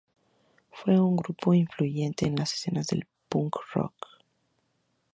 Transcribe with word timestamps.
Fue 0.71 0.99
un 0.99 1.15
grupo 1.15 1.53
influyente 1.53 2.25
en 2.25 2.35
la 2.37 2.45
escena 2.45 2.81
del 2.89 3.05
punk 3.29 3.57
rock. 3.75 3.93